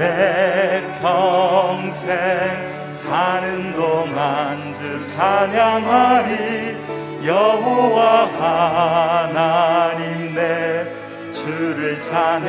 내 0.00 0.82
평생 1.02 2.16
사는 2.86 3.74
동안 3.74 4.72
주 4.72 5.04
찬양하리. 5.04 6.78
여호와 7.26 8.28
하나님 9.28 10.34
내 10.34 10.90
주를 11.34 12.02
찬양하리. 12.02 12.40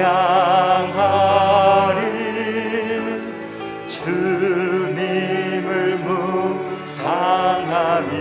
주님을 3.90 5.98
묵상하니 6.88 8.16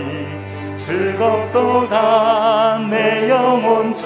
즐겁도다 0.75 2.79
내 2.89 3.29
영혼 3.29 3.95
주 3.95 4.05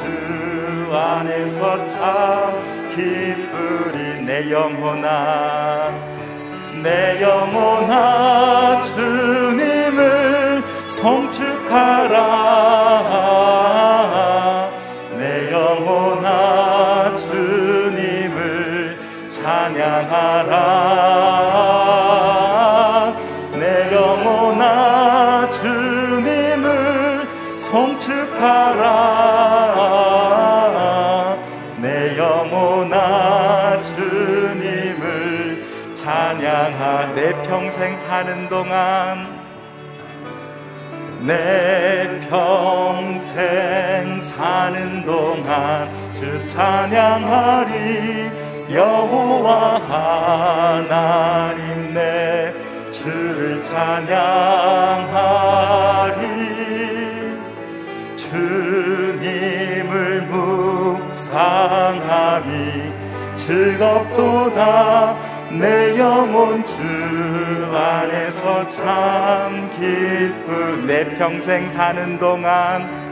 안에서 0.94 1.84
참 1.88 2.76
기쁘리 2.96 3.95
내 4.36 4.52
영혼아 4.52 5.94
내 6.84 7.22
영혼아 7.22 8.82
주님을 8.82 10.62
성축하라. 10.88 12.20
내 15.18 15.50
영혼아 15.54 17.16
주님을 17.16 19.00
찬양하라 19.32 20.95
내 37.36 37.48
평생 37.48 38.00
사는 38.00 38.50
동안 38.50 39.28
내 41.22 42.20
평생 42.30 44.22
사는 44.22 45.06
동안 45.06 45.90
주 46.14 46.46
찬양하리 46.48 48.32
여호와 48.72 49.80
하나님 50.86 51.94
내 51.94 52.54
주를 52.92 53.62
찬양하리 53.64 54.16
주님을 58.16 60.22
묵상함이 61.12 62.56
즐겁도다 63.36 65.25
내 65.60 65.98
영혼 65.98 66.64
주 66.66 66.74
안에서 67.74 68.68
참 68.70 69.70
기쁜 69.72 70.86
내 70.86 71.06
평생 71.18 71.70
사는 71.70 72.20
동안 72.20 73.06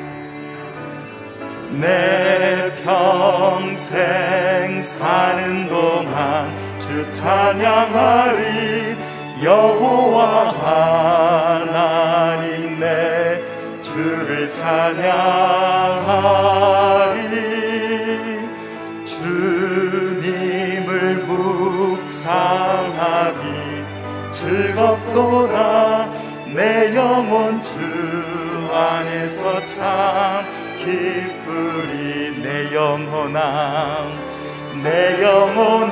내 1.80 2.70
평생 2.84 4.82
사는 4.82 5.70
동안 5.70 6.54
주 6.80 7.14
찬양하리 7.14 8.98
여호와 9.44 10.52
하나님 11.62 12.80
내 12.80 13.42
주를 13.82 14.54
찬양하리 14.54 15.14
즐겁도다. 24.44 26.10
내 26.54 26.94
영혼 26.96 27.62
주 27.62 27.72
안에서 28.74 29.64
참 29.66 30.46
기쁘리. 30.78 32.42
내 32.44 32.76
영혼아 32.76 34.08
내 34.84 35.24
영혼 35.24 35.83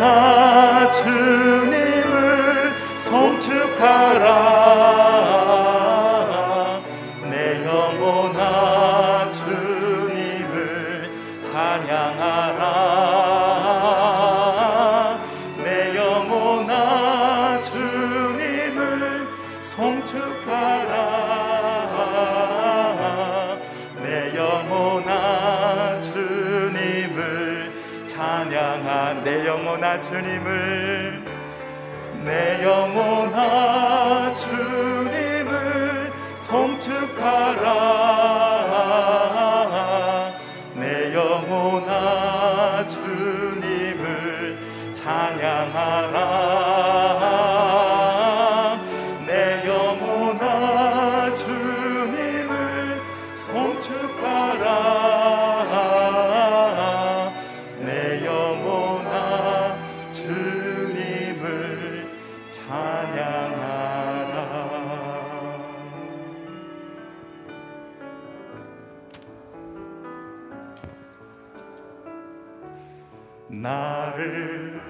나를 73.61 74.81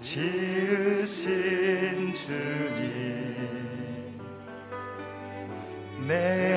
지으신 0.00 1.22
주님. 2.14 3.42
내 6.08 6.51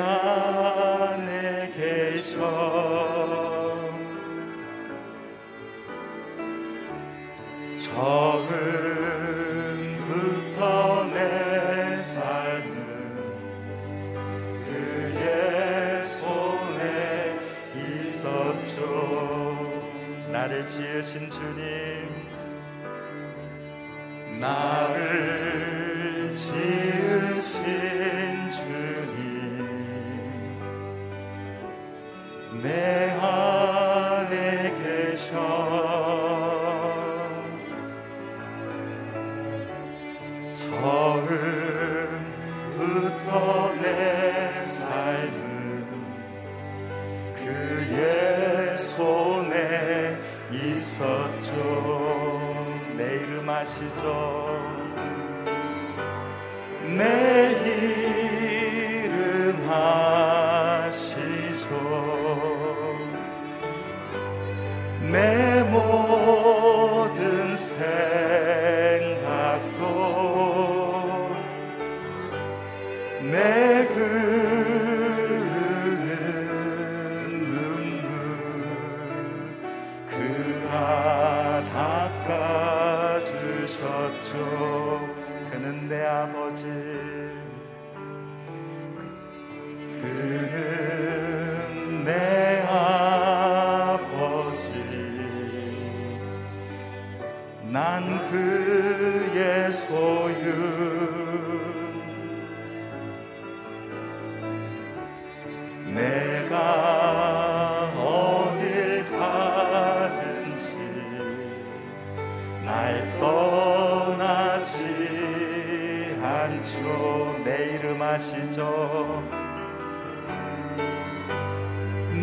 하시 53.66 53.90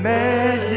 내이 0.03 0.72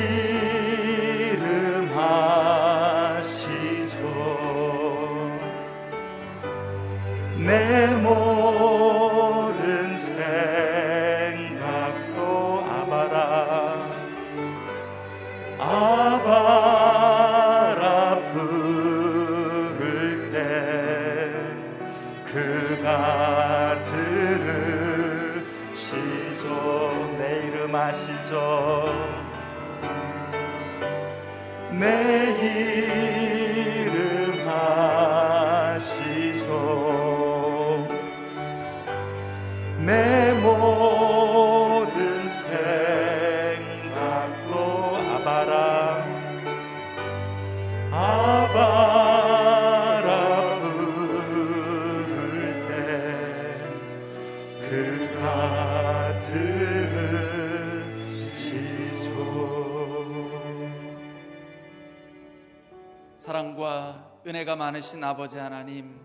은혜가 64.45 64.55
많으신 64.55 65.03
아버지 65.03 65.39
하나님, 65.39 65.99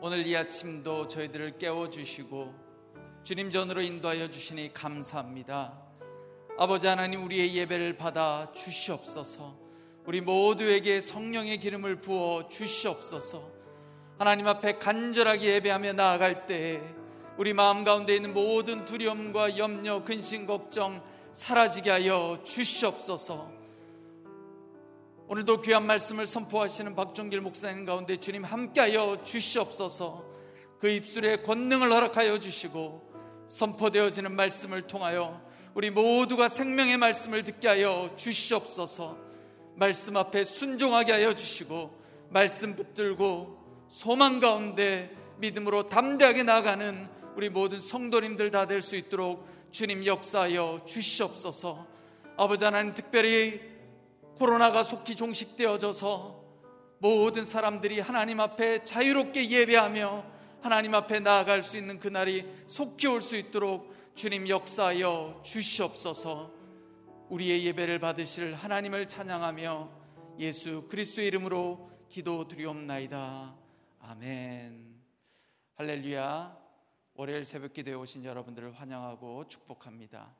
오늘 0.00 0.26
이 0.26 0.36
아침도 0.36 1.06
저희들을 1.06 1.58
깨워주시고 1.58 2.52
주님 3.22 3.52
전으로 3.52 3.82
인도하여 3.82 4.28
주시니 4.28 4.72
감사합니다. 4.74 5.80
아버지 6.58 6.88
하나님, 6.88 7.22
우리의 7.22 7.54
예배를 7.54 7.96
받아 7.96 8.50
주시옵소서. 8.52 9.56
우리 10.06 10.20
모두에게 10.20 11.00
성령의 11.00 11.58
기름을 11.60 12.00
부어 12.00 12.48
주시옵소서. 12.48 13.48
하나님 14.18 14.48
앞에 14.48 14.78
간절하게 14.78 15.54
예배하며 15.54 15.92
나아갈 15.92 16.46
때에 16.46 16.82
우리 17.38 17.54
마음 17.54 17.84
가운데 17.84 18.16
있는 18.16 18.34
모든 18.34 18.84
두려움과 18.84 19.56
염려, 19.56 20.02
근심, 20.02 20.46
걱정 20.46 21.00
사라지게 21.32 21.90
하여 21.90 22.40
주시옵소서. 22.44 23.55
오늘도 25.28 25.62
귀한 25.62 25.84
말씀을 25.86 26.24
선포하시는 26.28 26.94
박종길 26.94 27.40
목사님 27.40 27.84
가운데 27.84 28.16
주님 28.16 28.44
함께하여 28.44 29.24
주시옵소서. 29.24 30.24
그 30.78 30.88
입술에 30.88 31.38
권능을 31.42 31.90
허락하여 31.90 32.38
주시고 32.38 33.02
선포되어지는 33.48 34.36
말씀을 34.36 34.82
통하여 34.82 35.42
우리 35.74 35.90
모두가 35.90 36.46
생명의 36.46 36.96
말씀을 36.98 37.42
듣게 37.42 37.66
하여 37.66 38.10
주시옵소서. 38.16 39.18
말씀 39.74 40.16
앞에 40.16 40.44
순종하게 40.44 41.12
하여 41.12 41.34
주시고 41.34 41.90
말씀 42.30 42.76
붙들고 42.76 43.86
소망 43.88 44.38
가운데 44.38 45.10
믿음으로 45.38 45.88
담대하게 45.88 46.44
나가는 46.44 47.08
우리 47.34 47.50
모든 47.50 47.80
성도님들 47.80 48.52
다 48.52 48.66
될 48.66 48.80
수 48.80 48.94
있도록 48.94 49.44
주님 49.72 50.06
역사하여 50.06 50.82
주시옵소서. 50.86 51.84
아버지 52.36 52.64
하나님 52.64 52.94
특별히 52.94 53.75
코로나가 54.38 54.82
속히 54.82 55.16
종식되어져서 55.16 56.44
모든 56.98 57.44
사람들이 57.44 58.00
하나님 58.00 58.40
앞에 58.40 58.84
자유롭게 58.84 59.50
예배하며 59.50 60.24
하나님 60.62 60.94
앞에 60.94 61.20
나아갈 61.20 61.62
수 61.62 61.76
있는 61.76 61.98
그날이 61.98 62.46
속히 62.66 63.06
올 63.06 63.20
수 63.22 63.36
있도록 63.36 63.94
주님 64.14 64.48
역사하여 64.48 65.42
주시옵소서 65.44 66.50
우리의 67.28 67.64
예배를 67.66 67.98
받으실 67.98 68.54
하나님을 68.54 69.08
찬양하며 69.08 69.90
예수 70.38 70.86
그리스도의 70.88 71.28
이름으로 71.28 71.90
기도 72.08 72.46
드리옵나이다. 72.46 73.54
아멘. 74.00 74.96
할렐루야. 75.74 76.56
월요일 77.14 77.44
새벽 77.44 77.72
기도에 77.72 77.94
오신 77.94 78.24
여러분들을 78.24 78.72
환영하고 78.72 79.48
축복합니다. 79.48 80.34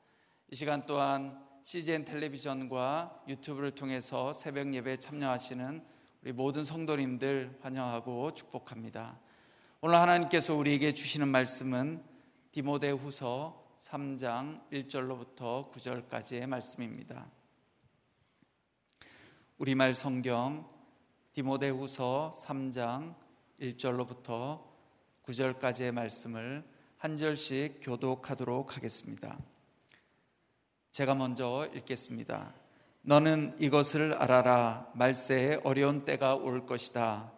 이 0.50 0.54
시간 0.54 0.86
또한 0.86 1.45
CGN 1.66 2.04
텔레비전과 2.04 3.25
유튜브를 3.26 3.73
통해서 3.73 4.32
새벽 4.32 4.73
예배에 4.73 4.99
참여하시는 4.99 5.85
우리 6.23 6.32
모든 6.32 6.62
성도님들 6.62 7.58
환영하고 7.61 8.35
축복합니다. 8.35 9.18
오늘 9.80 9.96
하나님께서 9.96 10.54
우리에게 10.54 10.94
주시는 10.94 11.26
말씀은 11.26 12.04
디모데 12.52 12.90
후서 12.90 13.76
3장 13.80 14.70
1절로부터 14.70 15.73
9절까지의 15.73 16.46
말씀입니다. 16.46 17.28
우리말 19.58 19.96
성경 19.96 20.70
디모데 21.32 21.70
후서 21.70 22.30
3장 22.44 23.16
1절로부터 23.61 24.62
9절까지의 25.25 25.90
말씀을 25.90 26.64
한 26.99 27.16
절씩 27.16 27.80
교독하도록 27.82 28.76
하겠습니다. 28.76 29.55
제가 30.96 31.14
먼저 31.14 31.68
읽겠습니다. 31.74 32.54
너는 33.02 33.54
이것을 33.58 34.14
알아라. 34.14 34.90
말세에 34.94 35.60
어려운 35.62 36.06
때가 36.06 36.36
올 36.36 36.64
것이다. 36.64 37.30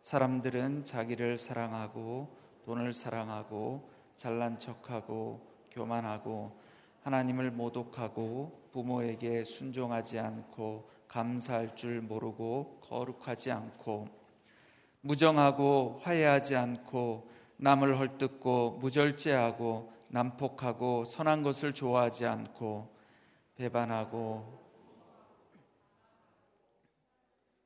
사람들은 0.00 0.84
자기를 0.84 1.38
사랑하고 1.38 2.36
돈을 2.64 2.92
사랑하고 2.92 3.88
잘난 4.16 4.58
척하고 4.58 5.46
교만하고 5.70 6.58
하나님을 7.04 7.52
모독하고 7.52 8.70
부모에게 8.72 9.44
순종하지 9.44 10.18
않고 10.18 10.90
감사할 11.06 11.76
줄 11.76 12.00
모르고 12.00 12.80
거룩하지 12.82 13.52
않고 13.52 14.08
무정하고 15.02 16.00
화해하지 16.02 16.56
않고 16.56 17.30
남을 17.58 18.00
헐뜯고 18.00 18.78
무절제하고 18.80 19.92
난폭하고 20.12 21.06
선한 21.06 21.42
것을 21.42 21.72
좋아하지 21.72 22.26
않고 22.26 22.94
배반하고 23.56 24.60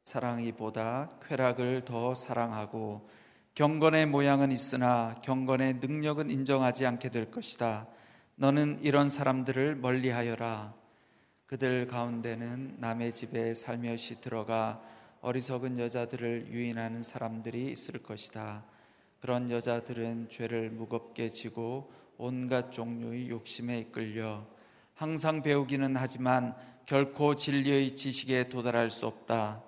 사랑이보다 0.04 1.18
쾌락을 1.26 1.84
더 1.84 2.14
사랑하고 2.14 3.08
경건의 3.54 4.06
모양은 4.06 4.52
있으나 4.52 5.16
경건의 5.22 5.74
능력은 5.74 6.30
인정하지 6.30 6.86
않게 6.86 7.10
될 7.10 7.32
것이다. 7.32 7.88
너는 8.36 8.78
이런 8.80 9.10
사람들을 9.10 9.76
멀리하여라. 9.76 10.72
그들 11.46 11.88
가운데는 11.88 12.76
남의 12.78 13.12
집에 13.12 13.54
살며시 13.54 14.20
들어가 14.20 14.80
어리석은 15.20 15.78
여자들을 15.78 16.48
유인하는 16.52 17.02
사람들이 17.02 17.72
있을 17.72 18.02
것이다. 18.02 18.64
그런 19.20 19.50
여자들은 19.50 20.28
죄를 20.30 20.70
무겁게 20.70 21.28
지고 21.28 21.90
온갖 22.18 22.72
종류의 22.72 23.28
욕심에 23.30 23.78
이끌려 23.80 24.46
항상 24.94 25.42
배우기는 25.42 25.96
하지만 25.96 26.54
결코 26.86 27.34
진리의 27.34 27.94
지식에 27.96 28.48
도달할 28.48 28.90
수 28.90 29.06
없다. 29.06 29.62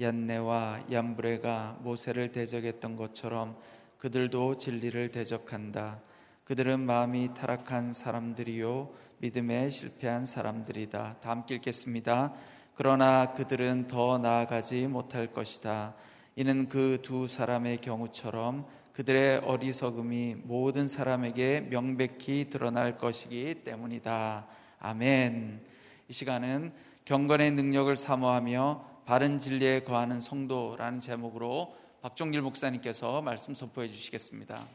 얀네와 0.00 0.84
얀브레가 0.90 1.78
모세를 1.80 2.32
대적했던 2.32 2.96
것처럼 2.96 3.58
그들도 3.98 4.56
진리를 4.56 5.10
대적한다. 5.10 6.00
그들은 6.44 6.80
마음이 6.80 7.34
타락한 7.34 7.92
사람들이요 7.92 8.92
믿음에 9.18 9.70
실패한 9.70 10.24
사람들이다. 10.26 11.16
다 11.20 11.30
함께 11.30 11.56
읽겠습니다. 11.56 12.32
그러나 12.74 13.32
그들은 13.32 13.88
더 13.88 14.18
나아가지 14.18 14.86
못할 14.86 15.32
것이다. 15.32 15.94
이는 16.36 16.68
그 16.68 16.98
두 17.02 17.28
사람의 17.28 17.78
경우처럼 17.78 18.66
그들의 19.00 19.38
어리석음이 19.44 20.34
모든 20.42 20.86
사람에게 20.86 21.68
명백히 21.70 22.50
드러날 22.50 22.98
것이기 22.98 23.62
때문이다. 23.64 24.46
아멘. 24.78 25.62
이 26.06 26.12
시간은 26.12 26.74
경건의 27.06 27.52
능력을 27.52 27.96
사모하며 27.96 29.04
바른 29.06 29.38
진리에 29.38 29.84
거하는 29.84 30.20
성도라는 30.20 31.00
제목으로 31.00 31.74
박종길 32.02 32.42
목사님께서 32.42 33.22
말씀 33.22 33.54
선포해 33.54 33.88
주시겠습니다. 33.88 34.68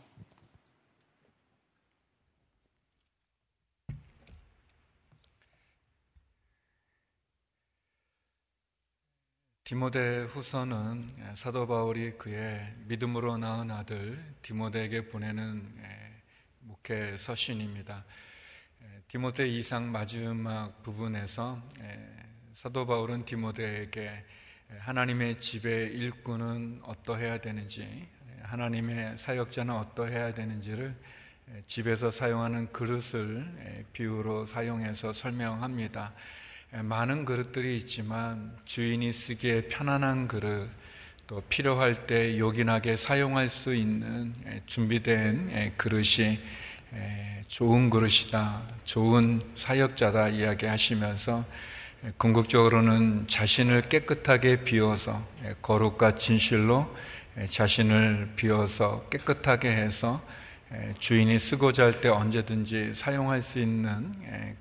디모데 9.66 10.26
후서는 10.26 11.10
사도 11.34 11.66
바울이 11.66 12.20
그의 12.20 12.72
믿음으로 12.86 13.40
낳은 13.40 13.72
아들 13.72 14.24
디모데에게 14.44 15.08
보내는 15.08 15.76
목회 16.60 17.18
서신입니다. 17.18 18.06
디모데 19.08 19.48
이상 19.48 19.92
마지막 19.92 20.84
부분에서 20.84 21.60
사도 22.54 22.86
바울은 22.86 23.26
디모데에게 23.26 24.24
하나님의 24.82 25.40
집의 25.40 25.94
일꾼은 25.94 26.82
어떠해야 26.84 27.42
되는지, 27.42 28.08
하나님의 28.44 29.18
사역자는 29.18 29.74
어떠해야 29.74 30.36
되는지를 30.36 30.96
집에서 31.66 32.12
사용하는 32.12 32.72
그릇을 32.72 33.88
비유로 33.94 34.46
사용해서 34.46 35.12
설명합니다. 35.12 36.14
많은 36.84 37.26
그릇들이 37.26 37.78
있지만 37.78 38.52
주인이 38.66 39.14
쓰기에 39.14 39.64
편안한 39.70 40.28
그릇, 40.28 40.70
또 41.28 41.42
필요할 41.50 42.06
때 42.06 42.38
요긴하게 42.38 42.98
사용할 42.98 43.50
수 43.50 43.74
있는 43.74 44.34
준비된 44.66 45.74
그릇이 45.78 46.40
좋은 47.48 47.90
그릇이다, 47.90 48.62
좋은 48.84 49.42
사역자다 49.56 50.30
이야기하시면서 50.30 51.46
궁극적으로는 52.18 53.28
자신을 53.28 53.84
깨끗하게 53.84 54.64
비워서 54.64 55.26
거룩과 55.62 56.18
진실로 56.18 56.94
자신을 57.50 58.34
비워서 58.36 59.08
깨끗하게 59.10 59.70
해서 59.70 60.22
주인이 61.00 61.40
쓰고자 61.40 61.86
할 61.86 62.02
때 62.02 62.10
언제든지 62.10 62.94
사용할 62.96 63.42
수 63.42 63.60
있는 63.60 64.14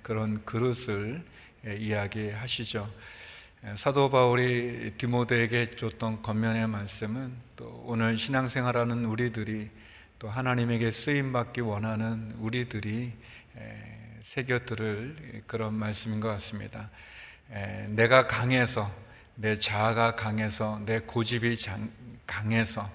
그런 0.02 0.44
그릇을 0.44 1.22
예, 1.22 1.33
이야기하시죠. 1.66 2.90
예, 3.66 3.76
사도 3.76 4.10
바울이 4.10 4.92
디모데에게 4.98 5.70
줬던 5.70 6.22
겉면의 6.22 6.68
말씀은 6.68 7.32
또 7.56 7.84
오늘 7.86 8.18
신앙생활하는 8.18 9.06
우리들이 9.06 9.70
또 10.18 10.28
하나님에게 10.28 10.90
쓰임 10.90 11.32
받기 11.32 11.62
원하는 11.62 12.34
우리들이 12.38 13.12
예, 13.56 13.94
새겨 14.22 14.60
들을 14.60 15.42
그런 15.46 15.74
말씀인 15.74 16.20
것 16.20 16.28
같습니다. 16.28 16.90
내가 17.88 18.26
강해서 18.26 18.90
내 19.34 19.54
자아가 19.54 20.14
강해서 20.16 20.80
내 20.86 21.00
고집이 21.00 21.56
강해서 22.26 22.90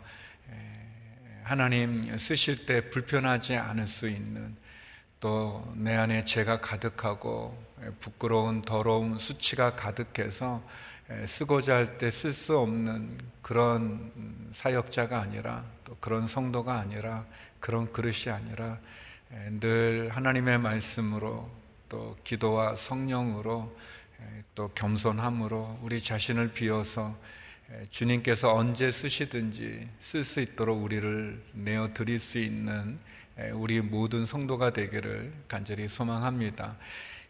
하나님 1.43 2.17
쓰실 2.17 2.65
때 2.65 2.89
불편하지 2.89 3.55
않을 3.55 3.88
수 3.88 4.09
있는 4.09 4.55
또 5.19 5.63
내 5.75 5.95
안에 5.95 6.23
죄가 6.25 6.61
가득하고 6.61 7.57
부끄러운 7.99 8.61
더러운 8.61 9.17
수치가 9.17 9.75
가득해서 9.75 10.61
쓰고자 11.25 11.75
할 11.75 11.97
때 11.97 12.07
쓸 12.07 12.31
수 12.33 12.57
없는 12.57 13.17
그런 13.41 14.11
사역자가 14.53 15.19
아니라 15.19 15.65
또 15.83 15.97
그런 15.99 16.27
성도가 16.27 16.77
아니라 16.79 17.25
그런 17.59 17.91
그릇이 17.91 18.31
아니라 18.33 18.77
늘 19.59 20.09
하나님의 20.13 20.59
말씀으로 20.59 21.49
또 21.89 22.15
기도와 22.23 22.75
성령으로 22.75 23.75
또 24.55 24.69
겸손함으로 24.75 25.79
우리 25.81 26.01
자신을 26.01 26.53
비워서 26.53 27.17
주님께서 27.89 28.53
언제 28.53 28.91
쓰시든지 28.91 29.89
쓸 29.99 30.23
수 30.23 30.41
있도록 30.41 30.83
우리를 30.83 31.41
내어 31.53 31.93
드릴 31.93 32.19
수 32.19 32.38
있는 32.38 32.99
우리 33.53 33.81
모든 33.81 34.25
성도가 34.25 34.72
되기를 34.74 35.31
간절히 35.48 35.88
소망합니다. 35.88 36.75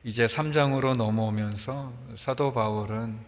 이제 0.04 0.25
3장으로 0.25 0.96
넘어오면서 0.96 1.94
사도 2.16 2.54
바울은 2.54 3.20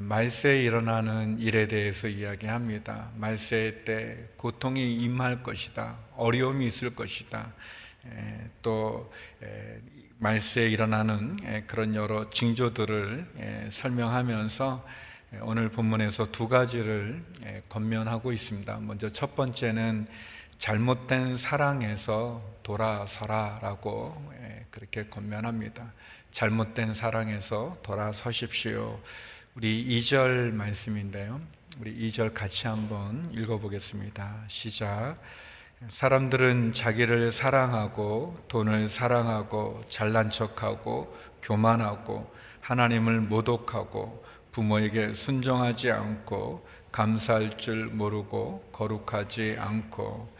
말세에 0.00 0.62
일어나는 0.62 1.38
일에 1.38 1.68
대해서 1.68 2.08
이야기합니다. 2.08 3.10
말세 3.16 3.82
때 3.84 4.28
고통이 4.36 4.94
임할 5.02 5.42
것이다. 5.42 5.98
어려움이 6.16 6.66
있을 6.66 6.94
것이다. 6.94 7.52
또 8.62 9.12
말세에 10.18 10.70
일어나는 10.70 11.66
그런 11.66 11.94
여러 11.94 12.30
징조들을 12.30 13.70
설명하면서 13.70 14.86
오늘 15.42 15.68
본문에서 15.68 16.30
두 16.30 16.48
가지를 16.48 17.22
권면하고 17.68 18.32
있습니다. 18.32 18.78
먼저 18.80 19.08
첫 19.08 19.34
번째는 19.34 20.06
잘못된 20.58 21.36
사랑에서 21.36 22.42
돌아서라라고 22.62 24.32
그렇게 24.70 25.06
권면합니다. 25.06 25.92
잘못된 26.32 26.94
사랑에서 26.94 27.76
돌아서십시오. 27.82 29.00
우리 29.54 29.86
2절 30.00 30.52
말씀인데요. 30.52 31.40
우리 31.80 32.08
2절 32.08 32.34
같이 32.34 32.66
한번 32.66 33.30
읽어보겠습니다. 33.32 34.44
시작. 34.48 35.16
사람들은 35.88 36.72
자기를 36.72 37.32
사랑하고 37.32 38.44
돈을 38.48 38.88
사랑하고 38.88 39.82
잘난 39.90 40.30
척하고 40.30 41.14
교만하고 41.42 42.32
하나님을 42.60 43.20
모독하고 43.20 44.24
부모에게 44.52 45.14
순종하지 45.14 45.90
않고 45.90 46.66
감사할 46.94 47.56
줄 47.56 47.86
모르고 47.86 48.68
거룩하지 48.70 49.56
않고 49.58 50.32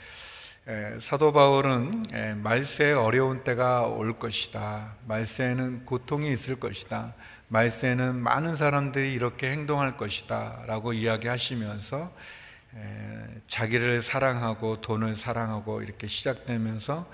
사도 1.00 1.32
바울은 1.32 2.04
말세에 2.44 2.92
어려운 2.92 3.42
때가 3.42 3.88
올 3.88 4.20
것이다. 4.20 4.94
말세에는 5.08 5.84
고통이 5.84 6.32
있을 6.32 6.61
것이다. 6.61 7.12
말세에는 7.49 8.14
많은 8.14 8.54
사람들이 8.54 9.14
이렇게 9.14 9.50
행동할 9.50 9.96
것이다. 9.96 10.62
라고 10.68 10.92
이야기하시면서 10.92 12.12
자기를 13.49 14.02
사랑하고 14.02 14.80
돈을 14.80 15.16
사랑하고 15.16 15.82
이렇게 15.82 16.06
시작되면서 16.06 17.11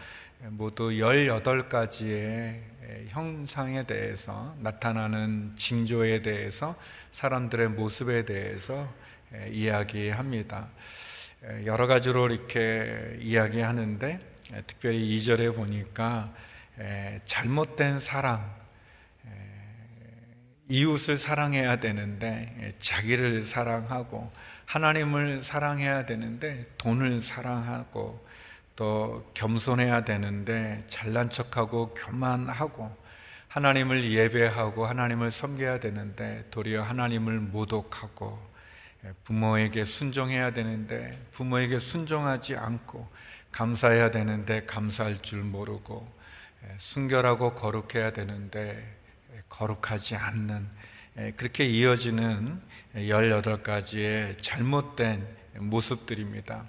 모두 0.50 0.90
18가지의 0.90 2.60
형상에 3.08 3.86
대해서 3.86 4.54
나타나는 4.58 5.54
징조에 5.56 6.20
대해서 6.20 6.76
사람들의 7.12 7.70
모습에 7.70 8.26
대해서 8.26 8.86
이야기합니다. 9.50 10.68
여러 11.64 11.86
가지로 11.86 12.28
이렇게 12.28 13.16
이야기하는데 13.20 14.18
특별히 14.66 15.16
2절에 15.16 15.54
보니까 15.54 16.32
잘못된 17.26 18.00
사랑, 18.00 18.54
이웃을 20.68 21.18
사랑해야 21.18 21.76
되는데 21.76 22.74
자기를 22.78 23.46
사랑하고 23.46 24.30
하나님을 24.66 25.42
사랑해야 25.42 26.06
되는데 26.06 26.64
돈을 26.78 27.22
사랑하고 27.22 28.24
또 28.76 29.30
겸손해야 29.34 30.04
되는데 30.04 30.84
잘난 30.88 31.28
척하고 31.28 31.92
교만하고 31.94 32.96
하나님을 33.48 34.12
예배하고 34.12 34.86
하나님을 34.86 35.32
섬겨야 35.32 35.80
되는데 35.80 36.46
도리어 36.50 36.82
하나님을 36.82 37.40
모독하고 37.40 38.38
예, 38.38 38.49
부모에게 39.24 39.84
순종해야 39.84 40.52
되는데 40.52 41.18
부모에게 41.32 41.78
순종하지 41.78 42.56
않고 42.56 43.08
감사해야 43.52 44.10
되는데 44.10 44.64
감사할 44.66 45.22
줄 45.22 45.42
모르고 45.42 46.06
예, 46.64 46.74
순결하고 46.78 47.54
거룩해야 47.54 48.12
되는데 48.12 48.96
예, 49.34 49.42
거룩하지 49.48 50.16
않는 50.16 50.68
그렇게 51.36 51.66
이어지는 51.66 52.60
18가지의 52.94 54.42
잘못된 54.42 55.26
모습들입니다. 55.56 56.68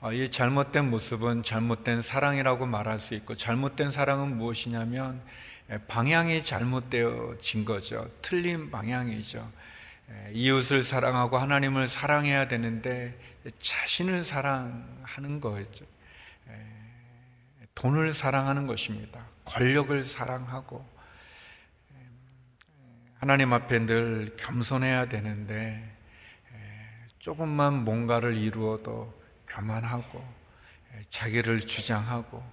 어, 0.00 0.12
이 0.12 0.30
잘못된 0.30 0.90
모습은 0.90 1.42
잘못된 1.42 2.02
사랑이라고 2.02 2.66
말할 2.66 2.98
수 2.98 3.14
있고 3.14 3.34
잘못된 3.34 3.90
사랑은 3.90 4.36
무엇이냐면 4.36 5.22
방향이 5.86 6.44
잘못되어진 6.44 7.64
거죠. 7.64 8.10
틀린 8.20 8.70
방향이죠. 8.70 9.48
이웃을 10.32 10.82
사랑하고 10.82 11.38
하나님을 11.38 11.88
사랑해야 11.88 12.48
되는데 12.48 13.18
자신을 13.58 14.22
사랑하는 14.22 15.40
거죠. 15.40 15.84
돈을 17.74 18.12
사랑하는 18.12 18.66
것입니다. 18.66 19.26
권력을 19.44 20.04
사랑하고 20.04 20.86
하나님 23.18 23.52
앞에 23.52 23.86
늘 23.86 24.36
겸손해야 24.36 25.08
되는데 25.08 25.90
조금만 27.18 27.84
뭔가를 27.84 28.36
이루어도 28.36 29.18
교만하고 29.48 30.22
자기를 31.08 31.60
주장하고 31.60 32.44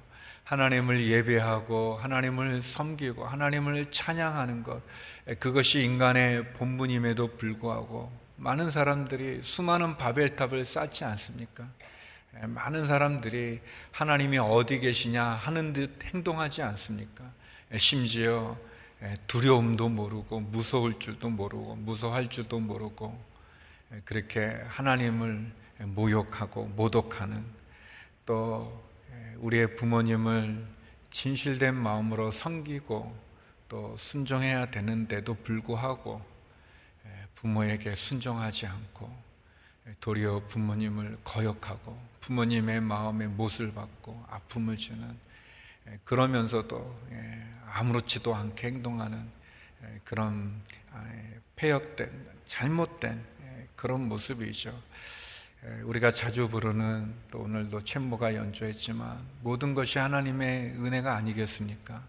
하나님을 0.52 1.08
예배하고 1.08 1.96
하나님을 1.96 2.62
섬기고 2.62 3.26
하나님을 3.26 3.86
찬양하는 3.86 4.64
것 4.64 4.82
그것이 5.40 5.82
인간의 5.86 6.52
본분임에도 6.56 7.38
불구하고 7.38 8.12
많은 8.36 8.70
사람들이 8.70 9.40
수많은 9.44 9.96
바벨탑을 9.96 10.66
쌓지 10.66 11.06
않습니까? 11.06 11.70
많은 12.48 12.86
사람들이 12.86 13.62
하나님이 13.94 14.40
어디 14.40 14.80
계시냐 14.80 15.24
하는 15.24 15.72
듯 15.72 16.04
행동하지 16.04 16.64
않습니까? 16.64 17.24
심지어 17.78 18.58
두려움도 19.28 19.88
모르고 19.88 20.42
무서울 20.42 21.00
줄도 21.00 21.30
모르고 21.30 21.76
무서워할 21.78 22.30
줄도 22.30 22.60
모르고 22.60 23.18
그렇게 24.04 24.62
하나님을 24.68 25.50
모욕하고 25.80 26.66
모독하는 26.76 27.46
또 28.26 28.91
우리의 29.42 29.76
부모님을 29.76 30.68
진실된 31.10 31.74
마음으로 31.74 32.30
섬기고 32.30 33.32
또 33.68 33.96
순종해야 33.98 34.70
되는데도 34.70 35.34
불구하고 35.34 36.22
부모에게 37.36 37.96
순종하지 37.96 38.68
않고 38.68 39.12
도리어 40.00 40.46
부모님을 40.46 41.18
거역하고 41.24 42.00
부모님의 42.20 42.82
마음에 42.82 43.26
못을 43.26 43.74
받고 43.74 44.26
아픔을 44.30 44.78
주는 44.78 45.18
그러면서도 46.04 47.00
아무렇지도 47.66 48.36
않게 48.36 48.68
행동하는 48.68 49.28
그런 50.04 50.62
아, 50.92 51.04
폐역된 51.56 52.30
잘못된 52.46 53.26
그런 53.76 54.08
모습이죠. 54.08 54.80
우리가 55.84 56.12
자주 56.12 56.48
부르는 56.48 57.14
또 57.30 57.42
오늘도 57.42 57.82
챔모가 57.82 58.34
연주했지만 58.34 59.20
모든 59.42 59.76
것이 59.76 60.00
하나님의 60.00 60.72
은혜가 60.72 61.16
아니겠습니까? 61.16 62.04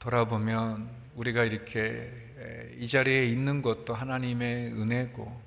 돌아보면 0.00 0.88
우리가 1.14 1.44
이렇게 1.44 2.12
이 2.78 2.88
자리에 2.88 3.26
있는 3.26 3.62
것도 3.62 3.94
하나님의 3.94 4.72
은혜고 4.72 5.40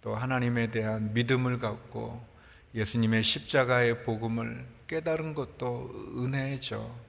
또 0.00 0.14
하나님에 0.14 0.70
대한 0.70 1.12
믿음을 1.12 1.58
갖고 1.58 2.24
예수님의 2.72 3.24
십자가의 3.24 4.04
복음을 4.04 4.64
깨달은 4.86 5.34
것도 5.34 5.90
은혜죠. 6.18 7.08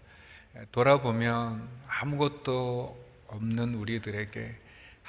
돌아보면 0.71 1.67
아무것도 1.87 2.97
없는 3.27 3.75
우리들에게 3.75 4.55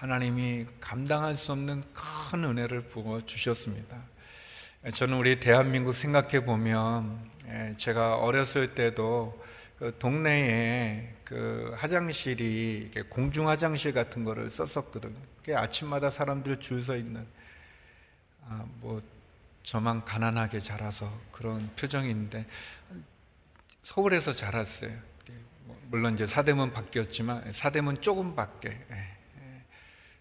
하나님이 0.01 0.65
감당할 0.81 1.37
수 1.37 1.53
없는 1.53 1.83
큰 1.93 2.45
은혜를 2.45 2.89
부어 2.89 3.21
주셨습니다. 3.21 3.99
저는 4.95 5.19
우리 5.19 5.39
대한민국 5.39 5.93
생각해 5.93 6.43
보면 6.47 7.31
예, 7.49 7.75
제가 7.77 8.17
어렸을 8.17 8.75
때도 8.75 9.39
그 9.79 9.95
동네에 9.99 11.17
그 11.23 11.77
화장실이 11.77 12.93
공중 13.11 13.49
화장실 13.51 13.93
같은 13.93 14.25
거를 14.25 14.51
썼었거든요. 14.51 15.19
아침마다 15.55 16.09
사람들 16.09 16.61
줄 16.61 16.83
서 16.83 16.97
있는 16.97 17.27
아, 18.49 18.65
뭐 18.81 19.03
저만 19.65 20.07
가난하게 20.07 20.61
자라서 20.61 21.13
그런 21.31 21.71
표정인데 21.77 22.47
서울에서 23.83 24.33
자랐어요. 24.33 24.93
뭐 25.65 25.79
물론 25.91 26.15
이제 26.15 26.27
사대문 26.27 26.73
바뀌었지만 26.73 27.53
사대문 27.53 28.01
조금 28.01 28.35
밖에 28.35 28.71
예. 28.71 29.20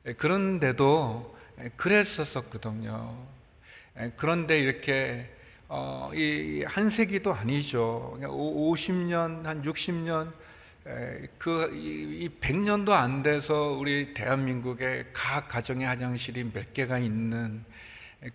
예, 0.10 0.14
그런데도 0.14 1.36
그랬었었거든요. 1.78 3.16
예, 4.00 4.12
그런데 4.18 4.60
이렇게 4.60 5.30
어, 5.68 6.10
이 6.16 6.64
한 6.68 6.90
세기도 6.90 7.34
아니죠. 7.34 8.18
50년, 8.22 9.44
한 9.44 9.62
60년, 9.62 10.32
예, 10.88 11.28
그, 11.38 11.72
이 11.76 12.30
100년도 12.42 12.90
안 12.92 13.22
돼서 13.22 13.78
우리 13.80 14.14
대한민국의 14.16 15.08
각 15.14 15.48
가정의 15.48 15.86
화장실이 15.86 16.52
몇 16.54 16.74
개가 16.74 16.98
있는 16.98 17.64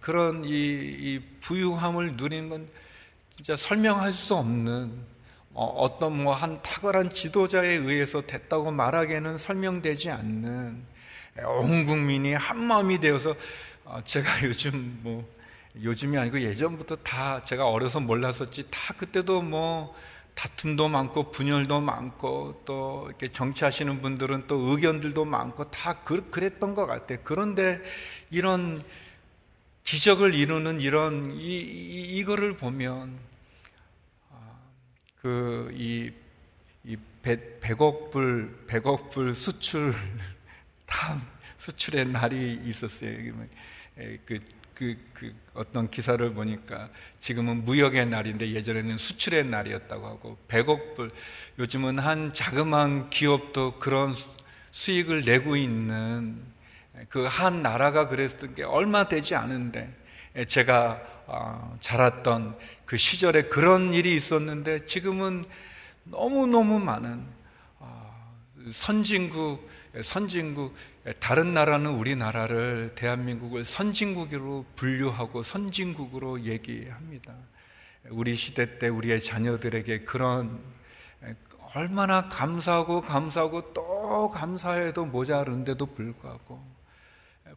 그런 0.00 0.44
이, 0.44 0.50
이 0.50 1.20
부유함을 1.40 2.16
누리는 2.16 2.48
건 2.48 2.68
진짜 3.36 3.56
설명할 3.56 4.12
수 4.12 4.34
없는 4.36 4.92
어, 5.54 5.64
어떤 5.66 6.22
뭐 6.22 6.34
한 6.34 6.62
탁월한 6.62 7.10
지도자에 7.12 7.66
의해서 7.74 8.20
됐다고 8.22 8.70
말하기에는 8.70 9.38
설명되지 9.38 10.10
않는 10.10 10.93
온 11.42 11.84
국민이 11.84 12.34
한 12.34 12.64
마음이 12.64 13.00
되어서 13.00 13.34
어, 13.84 14.00
제가 14.04 14.42
요즘 14.44 15.00
뭐 15.02 15.28
요즘이 15.82 16.16
아니고 16.16 16.40
예전부터 16.40 16.96
다 16.96 17.42
제가 17.44 17.68
어려서 17.68 17.98
몰랐었지 18.00 18.68
다 18.70 18.94
그때도 18.94 19.42
뭐 19.42 19.94
다툼도 20.34 20.88
많고 20.88 21.30
분열도 21.30 21.80
많고 21.80 22.62
또 22.64 23.06
이렇게 23.08 23.28
정치하시는 23.28 24.02
분들은 24.02 24.46
또 24.46 24.56
의견들도 24.56 25.24
많고 25.24 25.70
다 25.70 26.02
그, 26.02 26.28
그랬던 26.30 26.74
것 26.74 26.86
같아요. 26.86 27.18
그런데 27.24 27.80
이런 28.30 28.82
기적을 29.84 30.34
이루는 30.34 30.80
이런 30.80 31.32
이, 31.32 31.58
이 31.58 32.18
이거를 32.18 32.56
보면 32.56 33.18
아, 34.30 34.58
그이 35.20 36.12
이 36.84 36.96
100억 37.22 38.10
불 38.10 38.66
100억 38.66 39.10
불 39.10 39.34
수출 39.34 39.94
다 40.94 41.20
수출의 41.58 42.06
날이 42.06 42.60
있었어요. 42.64 43.10
그, 44.24 44.38
그, 44.74 44.96
그 45.12 45.34
어떤 45.54 45.90
기사를 45.90 46.32
보니까 46.32 46.88
지금은 47.20 47.64
무역의 47.64 48.06
날인데 48.06 48.52
예전에는 48.52 48.96
수출의 48.96 49.46
날이었다고 49.46 50.06
하고 50.06 50.38
100억 50.46 50.94
불 50.94 51.10
요즘은 51.58 51.98
한 51.98 52.32
자그마한 52.32 53.10
기업도 53.10 53.80
그런 53.80 54.14
수익을 54.70 55.24
내고 55.24 55.56
있는 55.56 56.40
그 57.08 57.26
한 57.26 57.62
나라가 57.62 58.08
그랬던 58.08 58.54
게 58.54 58.62
얼마 58.62 59.08
되지 59.08 59.34
않은데 59.34 59.92
제가 60.46 61.00
어, 61.26 61.76
자랐던 61.80 62.56
그 62.84 62.96
시절에 62.96 63.44
그런 63.44 63.94
일이 63.94 64.14
있었는데 64.14 64.86
지금은 64.86 65.44
너무너무 66.04 66.78
많은 66.78 67.24
어, 67.78 68.36
선진국 68.70 69.68
선진국, 70.02 70.74
다른 71.20 71.54
나라는 71.54 71.92
우리나라를 71.92 72.92
대한민국을 72.94 73.64
선진국으로 73.64 74.64
분류하고 74.76 75.42
선진국으로 75.42 76.42
얘기합니다. 76.42 77.34
우리 78.10 78.34
시대 78.34 78.78
때 78.78 78.88
우리의 78.88 79.22
자녀들에게 79.22 80.00
그런 80.00 80.60
얼마나 81.74 82.28
감사하고 82.28 83.02
감사하고 83.02 83.72
또 83.72 84.30
감사해도 84.30 85.06
모자른데도 85.06 85.86
불구하고 85.86 86.62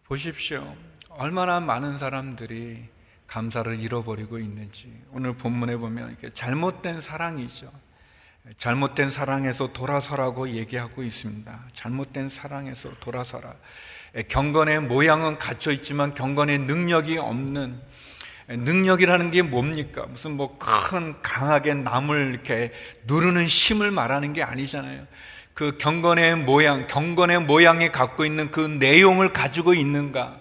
보십시오. 0.06 0.76
얼마나 1.10 1.60
많은 1.60 1.97
사람들이 1.97 2.86
감사를 3.28 3.80
잃어버리고 3.80 4.39
있는지 4.39 5.04
오늘 5.12 5.34
본문에 5.34 5.78
보면 5.78 6.17
잘못된 6.34 7.02
사랑이죠. 7.02 7.71
잘못된 8.58 9.10
사랑에서 9.10 9.74
돌아서라고 9.74 10.50
얘기하고 10.50 11.04
있습니다. 11.04 11.60
잘못된 11.74 12.30
사랑에서 12.30 12.92
돌아서라. 13.00 13.54
경건의 14.30 14.82
모양은 14.82 15.38
갖춰 15.38 15.72
있지만 15.72 16.14
경건의 16.14 16.60
능력이 16.60 17.18
없는 17.18 17.82
능력이라는 18.50 19.32
게 19.32 19.42
뭡니까? 19.42 20.06
무슨 20.08 20.32
뭐 20.32 20.58
큰 20.58 21.22
강하게 21.22 21.74
남을 21.74 22.32
이렇게 22.32 22.72
누르는 23.06 23.46
힘을 23.46 23.92
말하는 23.92 24.34
게 24.34 24.42
아니잖아요. 24.42 25.06
그 25.54 25.78
경건의 25.78 26.38
모양, 26.38 26.88
경건의 26.88 27.42
모양이 27.42 27.92
갖고 27.92 28.24
있는 28.26 28.52
그 28.52 28.62
내용을 28.62 29.34
가지고 29.34 29.74
있는가? 29.74 30.40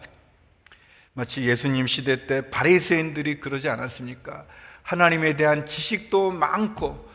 마치 1.15 1.43
예수님 1.43 1.87
시대 1.87 2.27
때 2.27 2.51
바리새인들이 2.51 3.41
그러지 3.41 3.69
않았습니까? 3.69 4.45
하나님에 4.83 5.35
대한 5.35 5.67
지식도 5.67 6.31
많고 6.31 7.11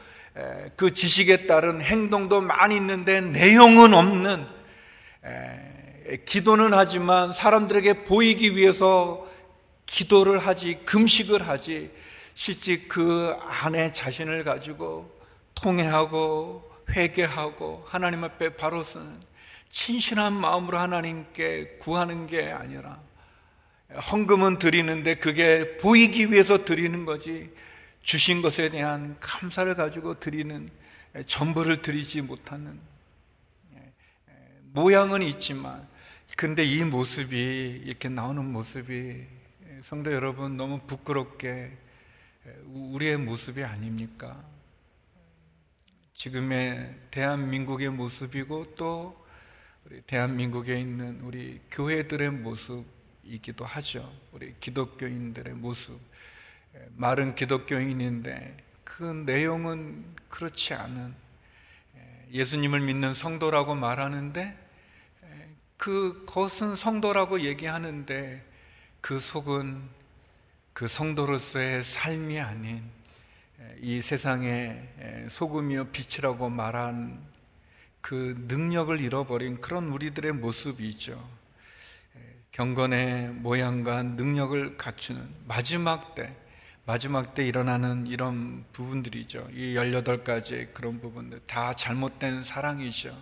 그 0.75 0.91
지식에 0.91 1.45
따른 1.45 1.81
행동도 1.81 2.41
많이 2.41 2.75
있는데 2.77 3.21
내용은 3.21 3.93
없는 3.93 4.47
기도는 6.25 6.73
하지만 6.73 7.31
사람들에게 7.33 8.03
보이기 8.03 8.55
위해서 8.55 9.27
기도를 9.85 10.39
하지, 10.39 10.79
금식을 10.85 11.47
하지, 11.47 11.91
실제 12.33 12.77
그 12.87 13.35
안에 13.41 13.91
자신을 13.91 14.43
가지고 14.43 15.11
통회하고 15.53 16.69
회개하고 16.89 17.85
하나님 17.87 18.23
앞에 18.23 18.55
바로 18.55 18.83
서는 18.83 19.19
친신한 19.69 20.33
마음으로 20.33 20.77
하나님께 20.77 21.77
구하는 21.79 22.27
게 22.27 22.51
아니라 22.51 22.99
헌금은 24.11 24.59
드리는데 24.59 25.15
그게 25.15 25.77
보이기 25.77 26.31
위해서 26.31 26.63
드리는 26.63 27.05
거지 27.05 27.49
주신 28.01 28.41
것에 28.41 28.69
대한 28.69 29.17
감사를 29.19 29.73
가지고 29.75 30.19
드리는 30.19 30.69
전부를 31.27 31.81
드리지 31.81 32.21
못하는 32.21 32.79
모양은 34.73 35.21
있지만 35.23 35.87
근데 36.37 36.63
이 36.63 36.83
모습이 36.83 37.81
이렇게 37.85 38.09
나오는 38.09 38.43
모습이 38.43 39.25
성도 39.81 40.13
여러분 40.13 40.57
너무 40.57 40.79
부끄럽게 40.87 41.71
우리의 42.67 43.17
모습이 43.17 43.63
아닙니까? 43.63 44.41
지금의 46.13 46.95
대한민국의 47.11 47.89
모습이고 47.89 48.75
또 48.75 49.25
우리 49.85 50.01
대한민국에 50.01 50.79
있는 50.79 51.19
우리 51.21 51.59
교회들의 51.71 52.29
모습이기도 52.31 53.65
하죠. 53.65 54.11
우리 54.31 54.55
기독교인들의 54.59 55.55
모습. 55.55 55.99
말은 56.95 57.36
기독교인인데 57.36 58.57
그 58.84 59.03
내용은 59.03 60.05
그렇지 60.29 60.73
않은 60.73 61.13
예수님을 62.31 62.79
믿는 62.79 63.13
성도라고 63.13 63.75
말하는데 63.75 64.57
그것은 65.77 66.75
성도라고 66.75 67.41
얘기하는데 67.41 68.45
그 69.01 69.19
속은 69.19 69.81
그 70.73 70.88
성도로서의 70.88 71.84
삶이 71.84 72.39
아닌 72.39 72.84
이 73.79 74.01
세상의 74.01 75.27
소금이요 75.29 75.86
빛이라고 75.86 76.49
말한 76.49 77.19
그 77.99 78.36
능력을 78.47 78.99
잃어버린 78.99 79.60
그런 79.60 79.89
우리들의 79.89 80.31
모습이 80.34 80.88
있죠. 80.89 81.29
경건의 82.51 83.29
모양과 83.29 84.03
능력을 84.03 84.77
갖추는 84.77 85.27
마지막 85.47 86.15
때, 86.15 86.36
마지막 86.91 87.36
때 87.36 87.47
일어나는 87.47 88.06
이런 88.08 88.65
부분들이죠. 88.73 89.47
이 89.54 89.75
18가지 89.75 90.73
그런 90.73 90.99
부분들. 90.99 91.39
다 91.47 91.73
잘못된 91.73 92.43
사랑이죠. 92.43 93.15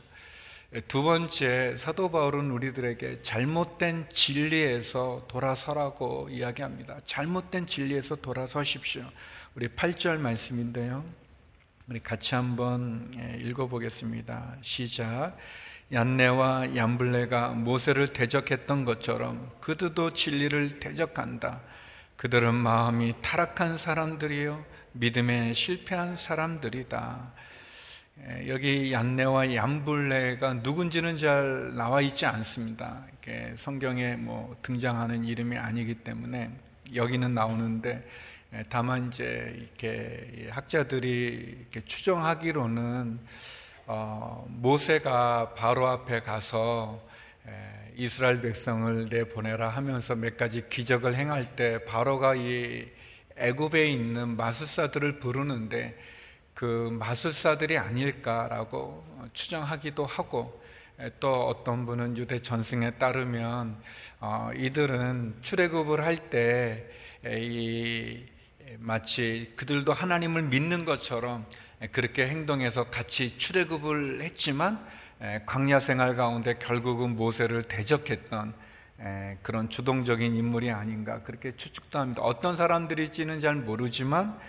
두 0.87 1.03
번째, 1.03 1.75
사도 1.77 2.09
바울은 2.09 2.49
우리들에게 2.49 3.21
잘못된 3.21 4.07
진리에서 4.11 5.27
돌아서라고 5.27 6.29
이야기합니다. 6.31 7.01
잘못된 7.05 7.67
진리에서 7.67 8.15
돌아서십시오. 8.15 9.03
우리 9.53 9.67
8절 9.67 10.17
말씀인데요. 10.17 11.05
우리 11.87 11.99
같이 11.99 12.33
한번 12.33 13.11
예, 13.19 13.37
읽어보겠습니다. 13.37 14.55
시작. 14.61 15.37
얀네와 15.93 16.75
얀블레가 16.75 17.49
모세를 17.49 18.07
대적했던 18.07 18.85
것처럼 18.85 19.51
그들도 19.61 20.13
진리를 20.13 20.79
대적한다. 20.79 21.61
그들은 22.19 22.53
마음이 22.53 23.15
타락한 23.21 23.77
사람들이요. 23.77 24.65
믿음에 24.91 25.53
실패한 25.53 26.17
사람들이다. 26.17 27.31
예, 28.19 28.49
여기 28.49 28.91
얀네와 28.91 29.55
얀블레가 29.55 30.55
누군지는 30.55 31.15
잘 31.15 31.73
나와 31.75 32.01
있지 32.01 32.25
않습니다. 32.25 33.05
성경에 33.55 34.17
뭐 34.17 34.53
등장하는 34.63 35.23
이름이 35.23 35.57
아니기 35.57 35.93
때문에 35.95 36.51
여기는 36.93 37.33
나오는데 37.33 38.05
예, 38.53 38.65
다만 38.67 39.07
이제 39.07 39.55
이렇게 39.57 40.49
학자들이 40.51 41.55
이렇게 41.57 41.85
추정하기로는 41.85 43.17
어, 43.85 44.45
모세가 44.49 45.53
바로 45.53 45.87
앞에 45.87 46.19
가서 46.19 47.01
예, 47.47 47.88
이스라엘 47.99 48.41
백성을 48.41 49.07
내보내라 49.09 49.69
하면서 49.69 50.15
몇 50.15 50.37
가지 50.37 50.67
기적을 50.69 51.15
행할 51.15 51.55
때 51.57 51.83
바로가 51.85 52.35
이 52.35 52.87
애굽에 53.35 53.89
있는 53.89 54.37
마술사들을 54.37 55.19
부르는데 55.19 55.97
그 56.53 56.89
마술사들이 56.93 57.77
아닐까라고 57.77 59.03
추정하기도 59.33 60.05
하고 60.05 60.61
예, 61.01 61.11
또 61.19 61.47
어떤 61.47 61.85
분은 61.85 62.17
유대 62.17 62.41
전승에 62.41 62.91
따르면 62.91 63.81
어, 64.19 64.51
이들은 64.55 65.39
출애굽을 65.41 66.03
할 66.05 66.29
때 66.29 67.09
이 67.25 68.23
마치 68.77 69.51
그들도 69.57 69.91
하나님을 69.91 70.43
믿는 70.43 70.85
것처럼 70.85 71.45
그렇게 71.91 72.27
행동해서 72.27 72.85
같이 72.85 73.37
출애굽을 73.37 74.21
했지만 74.21 74.85
광야 75.45 75.79
생활 75.79 76.15
가운데 76.15 76.55
결국은 76.57 77.15
모세를 77.15 77.63
대적했던 77.63 78.53
그런 79.41 79.69
주동적인 79.69 80.35
인물이 80.35 80.71
아닌가 80.71 81.21
그렇게 81.23 81.51
추측도 81.51 81.99
합니다. 81.99 82.21
어떤 82.23 82.55
사람들일지는 82.55 83.39
잘 83.39 83.55
모르지만 83.55 84.39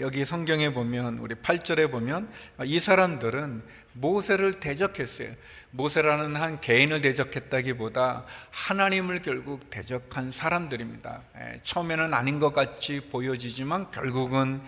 여기 0.00 0.26
성경에 0.26 0.74
보면 0.74 1.18
우리 1.18 1.34
8절에 1.34 1.90
보면 1.90 2.30
이 2.64 2.80
사람들은 2.80 3.62
모세를 3.94 4.54
대적했어요. 4.54 5.30
모세라는 5.70 6.36
한 6.36 6.60
개인을 6.60 7.00
대적했다기보다 7.00 8.24
하나님을 8.50 9.22
결국 9.22 9.70
대적한 9.70 10.32
사람들입니다. 10.32 11.22
처음에는 11.62 12.12
아닌 12.12 12.38
것 12.38 12.52
같이 12.52 13.00
보여지지만 13.10 13.90
결국은 13.90 14.60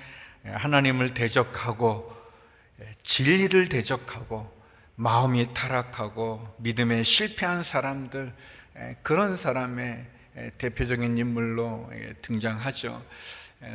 하나님을 0.45 1.13
대적하고 1.13 2.15
진리를 3.03 3.69
대적하고 3.69 4.56
마음이 4.97 5.53
타락하고 5.53 6.57
믿음에 6.59 7.03
실패한 7.03 7.63
사람들 7.63 8.33
그런 9.03 9.37
사람의 9.37 10.07
대표적인 10.59 11.17
인물로 11.19 11.91
등장하죠. 12.23 13.03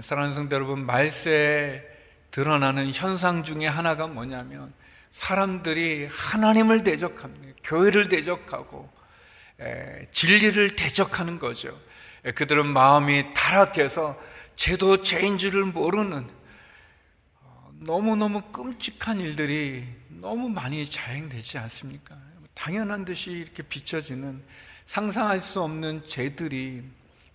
사랑하는 0.02 0.36
성도 0.36 0.56
여러분, 0.56 0.86
말세에 0.86 1.84
드러나는 2.32 2.92
현상 2.94 3.44
중에 3.44 3.68
하나가 3.68 4.08
뭐냐면 4.08 4.74
사람들이 5.12 6.08
하나님을 6.10 6.84
대적합니다. 6.84 7.60
교회를 7.64 8.10
대적하고 8.10 8.90
진리를 10.12 10.76
대적하는 10.76 11.38
거죠. 11.38 11.78
그들은 12.36 12.68
마음이 12.68 13.34
타락해서 13.34 14.20
죄도 14.56 15.04
죄인 15.04 15.38
줄을 15.38 15.66
모르는 15.66 16.24
어, 16.24 16.41
너무너무 17.84 18.42
끔찍한 18.52 19.20
일들이 19.20 19.88
너무 20.10 20.48
많이 20.48 20.88
자행되지 20.88 21.58
않습니까? 21.58 22.16
당연한 22.54 23.06
듯이 23.06 23.32
이렇게 23.32 23.64
비춰지는 23.64 24.44
상상할 24.86 25.42
수 25.42 25.64
없는 25.64 26.04
죄들이 26.04 26.84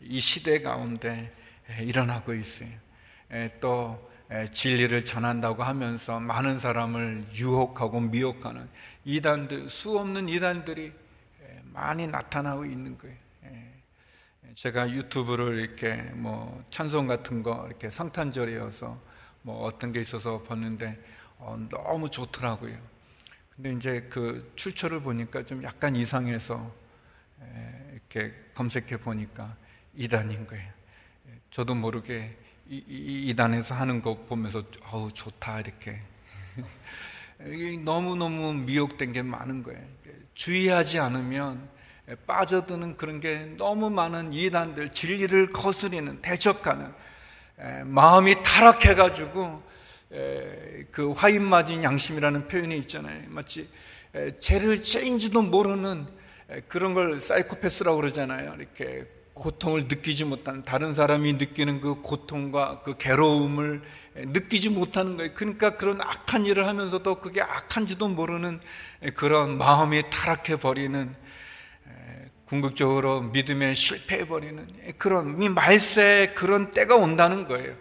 이 0.02 0.20
시대 0.20 0.62
가운데 0.62 1.34
일어나고 1.80 2.32
있어요. 2.32 2.68
또 3.60 4.08
진리를 4.52 5.04
전한다고 5.04 5.64
하면서 5.64 6.20
많은 6.20 6.60
사람을 6.60 7.24
유혹하고 7.34 7.98
미혹하는 7.98 8.68
이단들, 9.04 9.68
수 9.68 9.98
없는 9.98 10.28
이단들이 10.28 10.92
많이 11.72 12.06
나타나고 12.06 12.66
있는 12.66 12.96
거예요. 12.96 13.16
제가 14.54 14.90
유튜브를 14.90 15.58
이렇게 15.58 15.94
뭐 16.14 16.64
찬송 16.70 17.08
같은 17.08 17.42
거 17.42 17.64
이렇게 17.66 17.90
성탄절이어서 17.90 19.16
뭐 19.46 19.64
어떤 19.64 19.92
게 19.92 20.00
있어서 20.00 20.42
봤는데 20.42 21.00
어, 21.38 21.56
너무 21.70 22.10
좋더라고요. 22.10 22.76
근데 23.54 23.72
이제 23.74 24.08
그 24.10 24.52
출처를 24.56 25.00
보니까 25.00 25.44
좀 25.44 25.62
약간 25.62 25.94
이상해서 25.94 26.74
이렇게 27.92 28.34
검색해 28.54 28.96
보니까 28.96 29.56
이단인 29.94 30.48
거예요. 30.48 30.68
저도 31.52 31.76
모르게 31.76 32.36
이, 32.68 32.82
이, 32.88 33.28
이 33.28 33.36
단에서 33.36 33.76
하는 33.76 34.02
거 34.02 34.16
보면서 34.24 34.64
어우 34.90 35.12
좋다 35.12 35.60
이렇게 35.60 36.02
너무 37.84 38.16
너무 38.16 38.52
미혹된 38.52 39.12
게 39.12 39.22
많은 39.22 39.62
거예요. 39.62 39.80
주의하지 40.34 40.98
않으면 40.98 41.68
빠져드는 42.26 42.96
그런 42.96 43.20
게 43.20 43.54
너무 43.56 43.90
많은 43.90 44.32
이단들 44.32 44.90
진리를 44.90 45.52
거스리는 45.52 46.20
대적하는 46.20 46.92
마음이 47.84 48.36
타락해가지고 48.42 49.62
그 50.90 51.12
화인 51.12 51.44
맞은 51.44 51.82
양심이라는 51.82 52.48
표현이 52.48 52.76
있잖아요. 52.78 53.22
마치 53.28 53.68
죄를 54.40 54.82
죄인지도 54.82 55.42
모르는 55.42 56.06
그런 56.68 56.94
걸 56.94 57.20
사이코패스라고 57.20 57.96
그러잖아요. 57.96 58.54
이렇게 58.58 59.06
고통을 59.34 59.84
느끼지 59.88 60.24
못하는 60.24 60.62
다른 60.62 60.94
사람이 60.94 61.34
느끼는 61.34 61.80
그 61.82 61.96
고통과 61.96 62.80
그 62.82 62.96
괴로움을 62.96 63.82
느끼지 64.14 64.70
못하는 64.70 65.18
거예요. 65.18 65.34
그러니까 65.34 65.76
그런 65.76 66.00
악한 66.00 66.46
일을 66.46 66.66
하면서도 66.66 67.16
그게 67.20 67.42
악한지도 67.42 68.08
모르는 68.08 68.60
그런 69.14 69.58
마음이 69.58 70.04
타락해 70.08 70.56
버리는 70.56 71.14
궁극적으로 72.46 73.22
믿음에 73.22 73.74
실패해버리는 73.74 74.94
그런 74.98 75.42
이 75.42 75.48
말세에 75.48 76.28
그런 76.28 76.70
때가 76.70 76.96
온다는 76.96 77.46
거예요. 77.46 77.74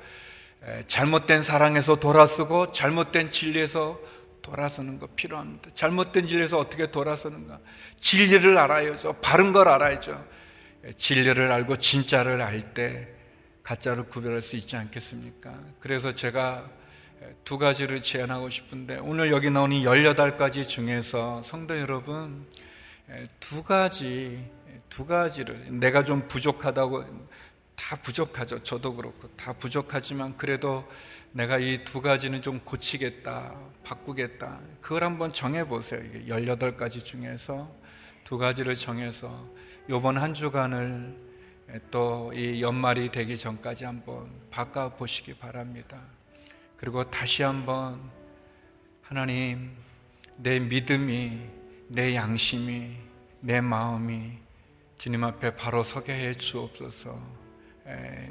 잘못된 0.87 1.43
사랑에서 1.43 1.97
돌아서고 1.97 2.71
잘못된 2.71 3.31
진리에서 3.31 3.99
돌아서는 4.41 4.99
거 4.99 5.07
필요합니다. 5.15 5.69
잘못된 5.73 6.25
진리에서 6.25 6.59
어떻게 6.59 6.91
돌아서는가? 6.91 7.59
진리를 8.01 8.57
알아야죠. 8.57 9.13
바른 9.21 9.53
걸 9.53 9.67
알아야죠. 9.67 10.23
진리를 10.97 11.51
알고 11.51 11.77
진짜를 11.77 12.41
알 12.41 12.61
때 12.73 13.07
가짜를 13.63 14.05
구별할 14.05 14.43
수 14.43 14.55
있지 14.55 14.75
않겠습니까? 14.75 15.51
그래서 15.79 16.11
제가 16.11 16.69
두 17.43 17.57
가지를 17.57 17.99
제안하고 17.99 18.51
싶은데 18.51 18.97
오늘 18.97 19.31
여기 19.31 19.47
이 19.47 19.49
18가지 19.49 20.69
중에서 20.69 21.41
성도 21.41 21.79
여러분 21.79 22.45
두 23.39 23.63
가지 23.63 24.43
두 24.89 25.05
가지를 25.05 25.79
내가 25.79 26.03
좀 26.03 26.27
부족하다고 26.27 27.05
다 27.75 27.95
부족하죠. 27.97 28.63
저도 28.63 28.95
그렇고 28.95 29.27
다 29.35 29.53
부족하지만 29.53 30.37
그래도 30.37 30.87
내가 31.31 31.57
이 31.59 31.83
두 31.83 32.01
가지는 32.01 32.41
좀 32.41 32.59
고치겠다, 32.59 33.53
바꾸겠다. 33.83 34.59
그걸 34.81 35.03
한번 35.03 35.33
정해 35.33 35.67
보세요. 35.67 36.01
이게 36.01 36.25
18가지 36.33 37.03
중에서 37.03 37.69
두 38.23 38.37
가지를 38.37 38.75
정해서 38.75 39.45
요번 39.89 40.17
한 40.17 40.33
주간을 40.33 41.25
또 41.91 42.31
이 42.33 42.61
연말이 42.61 43.11
되기 43.11 43.37
전까지 43.37 43.85
한번 43.85 44.29
바꿔 44.51 44.95
보시기 44.95 45.33
바랍니다. 45.33 45.99
그리고 46.77 47.03
다시 47.09 47.43
한번 47.43 47.99
하나님 49.01 49.71
내 50.37 50.59
믿음이 50.59 51.39
내 51.89 52.15
양심이 52.15 52.95
내 53.41 53.61
마음이 53.61 54.44
주님 55.05 55.23
앞에 55.23 55.55
바로 55.55 55.83
서게 55.83 56.13
해 56.13 56.33
주옵소서. 56.33 57.21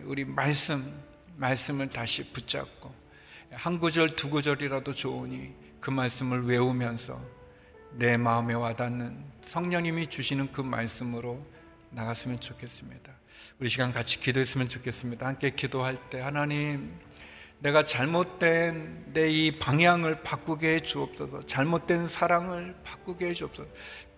우리 0.07 0.25
말씀 0.25 0.93
말씀을 1.37 1.89
다시 1.89 2.25
붙잡고 2.33 2.93
한 3.53 3.79
구절 3.79 4.17
두 4.17 4.29
구절이라도 4.29 4.93
좋으니 4.93 5.55
그 5.79 5.93
말씀을 5.93 6.45
외우면서 6.45 7.25
내 7.93 8.17
마음에 8.17 8.55
와닿는 8.55 9.25
성령님이 9.47 10.09
주시는 10.09 10.51
그 10.51 10.63
말씀으로 10.63 11.47
나갔으면 11.91 12.41
좋겠습니다. 12.41 13.13
우리 13.61 13.69
시간 13.69 13.93
같이 13.93 14.19
기도했으면 14.19 14.69
좋겠습니다. 14.69 15.25
함께 15.25 15.51
기도할 15.51 15.97
때 16.11 16.19
하나님 16.23 16.93
내가 17.65 17.83
잘못된 17.83 19.13
내 19.15 19.31
이 19.31 19.59
방향을 19.59 20.23
바꾸게 20.23 20.75
해 20.75 20.81
주옵소서. 20.81 21.41
잘못된 21.47 22.09
사랑을 22.09 22.75
바꾸게 22.85 23.29
해 23.29 23.33
주옵소서. 23.33 23.67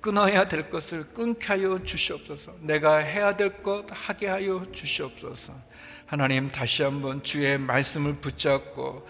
끊어야 0.01 0.49
될 0.49 0.69
것을 0.69 1.05
끊게 1.15 1.47
하여 1.47 1.79
주시옵소서. 1.83 2.57
내가 2.61 2.97
해야 2.97 3.37
될 3.37 3.63
것 3.63 3.87
하게 3.89 4.27
하여 4.27 4.67
주시옵소서. 4.73 5.55
하나님 6.07 6.51
다시 6.51 6.83
한번 6.83 7.23
주의 7.23 7.57
말씀을 7.57 8.15
붙잡고 8.17 9.07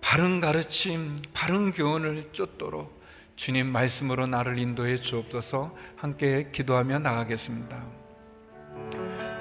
바른 0.00 0.40
가르침, 0.40 1.16
바른 1.32 1.72
교훈을 1.72 2.30
쫓도록 2.32 3.02
주님 3.34 3.66
말씀으로 3.66 4.28
나를 4.28 4.56
인도해 4.58 4.96
주옵소서 4.98 5.76
함께 5.96 6.48
기도하며 6.52 7.00
나가겠습니다. 7.00 7.84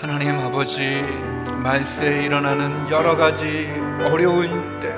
하나님 0.03 0.37
아버지, 0.37 1.01
말세에 1.63 2.23
일어나는 2.23 2.91
여러 2.91 3.15
가지 3.15 3.69
어려운 4.01 4.77
때, 4.81 4.93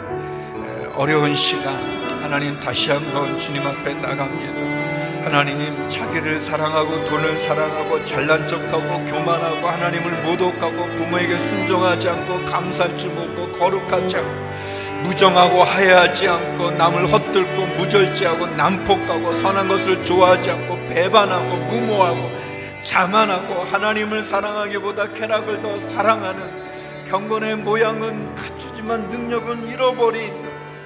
어려운 0.96 1.36
시간, 1.36 1.76
하나님 2.24 2.60
다시 2.60 2.90
한번 2.90 3.40
주님 3.40 3.62
앞에 3.68 3.94
나갑니다. 3.94 5.24
하나님 5.24 5.88
자기를 5.92 6.40
사랑하고 6.40 7.06
돈을 7.06 7.40
사랑하고 7.42 8.04
잘난 8.04 8.48
척하고 8.48 9.06
교만하고 9.06 9.68
하나님을 9.68 10.24
모독하고 10.24 10.88
부모에게 10.98 11.38
순종하지 11.38 12.10
않고 12.10 12.98
줄 12.98 13.12
모르고 13.12 13.60
거룩하지 13.60 14.18
않고 14.18 15.04
무정하고 15.04 15.62
하야하지 15.62 16.28
않고 16.28 16.72
남을 16.72 17.12
헛들고 17.14 17.66
무절제하고 17.78 18.48
난폭하고 18.48 19.36
선한 19.36 19.68
것을 19.68 20.04
좋아하지 20.04 20.50
않고 20.50 20.80
배반하고 20.90 21.58
무모하고 21.58 22.46
자만하고 22.86 23.64
하나님을 23.64 24.24
사랑하기보다 24.24 25.14
쾌락을 25.14 25.62
더 25.62 25.80
사랑하는 25.90 27.06
경건의 27.10 27.58
모양은 27.58 28.36
갖추지만 28.36 29.10
능력은 29.10 29.68
잃어버린 29.68 30.32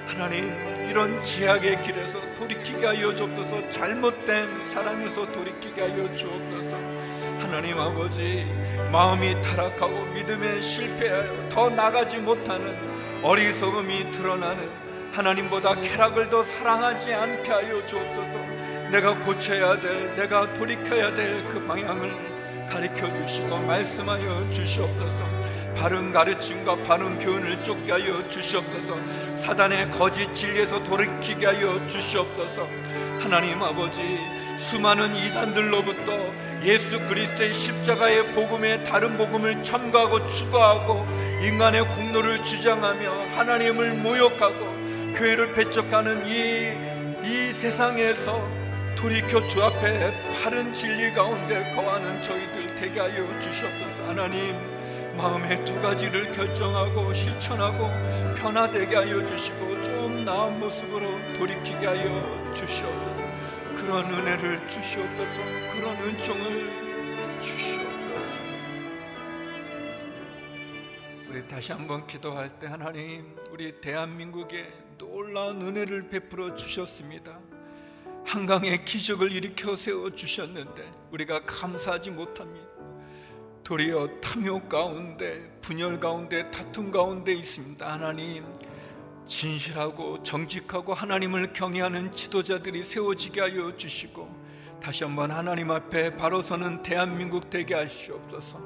하나님 0.06 0.50
이런 0.88 1.22
제약의 1.24 1.82
길에서 1.82 2.18
돌이키게 2.38 2.84
하여 2.84 3.14
주옵소서. 3.14 3.70
잘못된 3.70 4.72
사랑에서 4.72 5.30
돌이키게 5.30 5.80
하여 5.80 6.16
주옵소서. 6.16 6.76
하나님 7.40 7.78
아버지 7.78 8.46
마음이 8.90 9.40
타락하고 9.42 10.06
믿음에 10.14 10.60
실패하여 10.60 11.48
더 11.50 11.70
나가지 11.70 12.16
못하는 12.16 12.76
어리석음이 13.22 14.12
드러나는 14.12 14.68
하나님보다 15.12 15.74
쾌락을 15.76 16.30
더 16.30 16.42
사랑하지 16.42 17.12
않게 17.12 17.50
하여 17.50 17.86
주옵소서 17.86 18.49
내가 18.90 19.14
고쳐야 19.14 19.78
될 19.80 20.16
내가 20.16 20.52
돌이켜야 20.54 21.14
될 21.14 21.48
그 21.50 21.64
방향을 21.66 22.12
가르쳐 22.68 23.06
주시고 23.26 23.56
말씀하여 23.58 24.50
주시옵소서. 24.50 25.40
바른 25.76 26.12
가르침과 26.12 26.76
바른 26.84 27.18
교훈을 27.18 27.62
쫓게 27.64 27.92
하여 27.92 28.28
주시옵소서. 28.28 28.96
사단의 29.40 29.90
거짓 29.90 30.32
진리에서 30.34 30.82
돌이키게 30.82 31.46
하여 31.46 31.86
주시옵소서. 31.88 32.68
하나님 33.20 33.62
아버지 33.62 34.18
수많은 34.58 35.14
이단들로부터 35.16 36.12
예수 36.62 37.00
그리스도의 37.08 37.54
십자가의 37.54 38.26
복음에 38.34 38.84
다른 38.84 39.16
복음을 39.16 39.64
첨가하고 39.64 40.26
추가하고 40.26 41.06
인간의 41.42 41.86
공로를 41.86 42.44
주장하며 42.44 43.36
하나님을 43.36 43.94
모욕하고 43.94 45.14
교회를 45.16 45.54
배척하는 45.54 46.26
이, 46.26 46.72
이 47.24 47.52
세상에서 47.54 48.59
돌이켜 49.00 49.40
주 49.48 49.62
앞에 49.62 50.12
바른 50.42 50.74
진리 50.74 51.10
가운데 51.14 51.74
거하는 51.74 52.22
저희들 52.22 52.76
되게 52.76 53.00
하여 53.00 53.40
주시옵소서. 53.40 54.08
하나님 54.08 54.54
마음의 55.16 55.64
두 55.64 55.80
가지를 55.80 56.30
결정하고 56.32 57.10
실천하고 57.14 57.88
변화되게 58.36 58.96
하여 58.96 59.26
주시고 59.26 59.84
좀 59.84 60.24
나은 60.26 60.60
모습으로 60.60 61.08
돌이키게 61.38 61.86
하여 61.86 62.52
주시옵소서. 62.52 63.16
그런 63.76 64.04
은혜를 64.04 64.68
주시옵소서. 64.68 65.32
그런 65.72 65.96
은총을 65.96 67.40
주시옵소서. 67.40 67.90
우리 71.30 71.48
다시 71.48 71.72
한번 71.72 72.06
기도할 72.06 72.50
때 72.58 72.66
하나님 72.66 73.34
우리 73.50 73.80
대한민국에 73.80 74.70
놀라운 74.98 75.62
은혜를 75.62 76.10
베풀어 76.10 76.54
주셨습니다 76.54 77.38
한강의 78.30 78.84
기적을 78.84 79.32
일으켜 79.32 79.74
세워 79.74 80.08
주셨는데 80.08 80.88
우리가 81.10 81.44
감사하지 81.44 82.12
못합니다 82.12 82.68
도리어 83.64 84.08
탐욕 84.20 84.68
가운데 84.68 85.50
분열 85.60 85.98
가운데 85.98 86.48
다툼 86.52 86.92
가운데 86.92 87.32
있습니다 87.32 87.92
하나님 87.92 88.44
진실하고 89.26 90.22
정직하고 90.22 90.94
하나님을 90.94 91.52
경외하는 91.52 92.14
지도자들이 92.14 92.84
세워지게 92.84 93.40
하여 93.40 93.76
주시고 93.76 94.28
다시 94.80 95.02
한번 95.02 95.32
하나님 95.32 95.72
앞에 95.72 96.16
바로 96.16 96.40
서는 96.40 96.82
대한민국 96.82 97.50
되게 97.50 97.74
하시옵소서. 97.74 98.60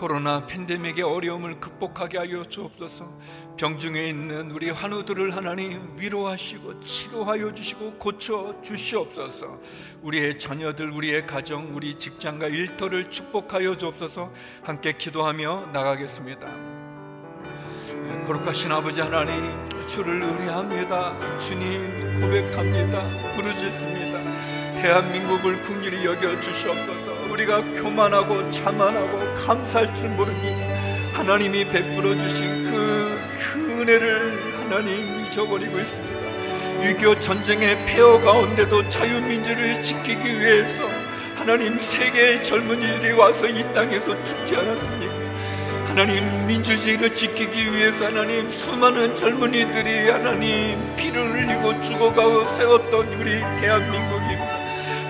코로나 0.00 0.46
팬데믹의 0.46 1.04
어려움을 1.04 1.60
극복하게 1.60 2.16
하여 2.16 2.48
주옵소서. 2.48 3.06
병중에 3.58 4.08
있는 4.08 4.50
우리 4.50 4.70
환우들을 4.70 5.36
하나님 5.36 5.94
위로하시고 5.98 6.80
치료하여 6.80 7.52
주시고 7.52 7.98
고쳐 7.98 8.54
주시옵소서. 8.62 9.60
우리의 10.00 10.38
자녀들, 10.38 10.90
우리의 10.90 11.26
가정, 11.26 11.76
우리 11.76 11.96
직장과 11.96 12.46
일터를 12.46 13.10
축복하여 13.10 13.76
주옵소서. 13.76 14.32
함께 14.62 14.94
기도하며 14.96 15.68
나가겠습니다. 15.74 16.46
거룩하신 18.26 18.72
아버지 18.72 19.02
하나님 19.02 19.68
주를 19.86 20.22
의뢰합니다 20.22 21.38
주님 21.38 22.20
고백합니다 22.20 23.02
부르짖습니다 23.34 24.80
대한민국을 24.80 25.62
국률이 25.62 26.04
여겨 26.04 26.40
주시옵소서 26.40 27.09
우리가 27.30 27.62
교만하고 27.80 28.50
자만하고 28.50 29.34
감사할 29.34 29.94
줄 29.94 30.08
모릅니다 30.10 30.66
하나님이 31.14 31.64
베풀어 31.66 32.14
주신 32.16 32.70
그, 32.70 33.20
그 33.52 33.80
은혜를 33.80 34.58
하나님 34.58 35.24
잊어버리고 35.24 35.78
있습니다 35.78 36.20
6.25 36.80 37.20
전쟁의 37.20 37.76
폐허 37.86 38.18
가운데도 38.20 38.88
자유민주를 38.88 39.82
지키기 39.82 40.40
위해서 40.40 40.88
하나님 41.36 41.78
세계의 41.80 42.42
젊은이들이 42.44 43.12
와서 43.12 43.46
이 43.46 43.62
땅에서 43.74 44.24
죽지 44.24 44.56
않았습니까? 44.56 45.14
하나님 45.88 46.46
민주주의를 46.46 47.14
지키기 47.14 47.72
위해서 47.72 48.06
하나님 48.06 48.48
수많은 48.48 49.16
젊은이들이 49.16 50.10
하나님 50.10 50.96
피를 50.96 51.32
흘리고 51.32 51.82
죽어가고 51.82 52.46
세웠던 52.56 53.08
우리 53.14 53.40
대한민국입니다. 53.60 54.19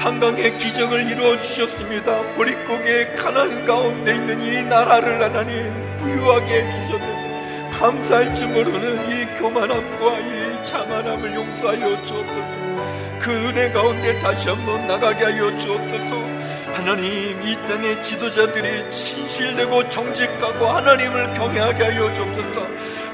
한강의 0.00 0.56
기적을 0.56 1.10
이루어 1.10 1.38
주셨습니다. 1.42 2.22
보릿고개 2.34 3.16
가난 3.16 3.66
가운데 3.66 4.14
있는 4.14 4.40
이 4.40 4.62
나라를 4.62 5.22
하나님 5.22 5.70
부유하게 5.98 6.64
해주셨는데 6.64 7.70
감사할 7.70 8.34
줄 8.34 8.48
모르는 8.48 9.10
이 9.10 9.26
교만함과 9.38 10.20
이 10.20 10.66
자만함을 10.66 11.34
용서하여 11.34 12.06
주옵소서. 12.06 13.20
그 13.20 13.30
은혜 13.30 13.70
가운데 13.72 14.18
다시 14.20 14.48
한번 14.48 14.88
나가게 14.88 15.22
하여 15.22 15.58
주옵소서. 15.58 16.16
하나님 16.72 17.38
이 17.42 17.54
땅의 17.68 18.02
지도자들이 18.02 18.90
진실되고 18.90 19.90
정직하고 19.90 20.66
하나님을 20.66 21.34
경외하게 21.34 21.84
하여 21.84 22.14
주옵소서. 22.14 22.66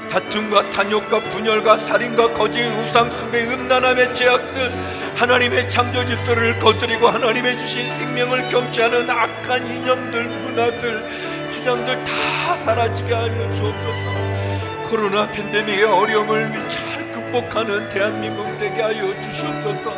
다툼과 0.09 0.69
탄욕과 0.71 1.19
분열과 1.29 1.77
살인과 1.77 2.33
거짓 2.33 2.63
우상 2.63 3.11
숭배 3.11 3.43
음란함의 3.43 4.13
제약들 4.13 4.71
하나님의 5.15 5.69
창조 5.69 6.05
질서를 6.05 6.59
거스리고 6.59 7.07
하나님의 7.07 7.57
주신 7.57 7.87
생명을 7.97 8.47
경치하는 8.49 9.09
악한 9.09 9.65
이념들 9.65 10.23
문화들 10.25 11.49
주장들 11.49 12.03
다 12.03 12.57
사라지게 12.63 13.13
하여 13.13 13.53
주옵소서. 13.53 14.89
코로나 14.89 15.27
팬데믹의 15.27 15.83
어려움을 15.83 16.51
잘 16.69 17.11
극복하는 17.11 17.89
대한민국 17.89 18.45
되게 18.57 18.81
하여 18.81 19.13
주시옵소서. 19.23 19.93